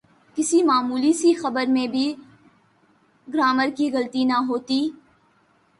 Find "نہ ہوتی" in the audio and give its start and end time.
4.23-4.89